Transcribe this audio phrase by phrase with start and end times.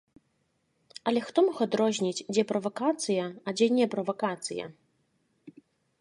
[1.09, 4.65] Але хто мог адрозніць, дзе правакацыя, а дзе не правакацыя?!